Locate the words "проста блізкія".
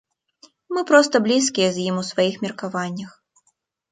0.91-1.67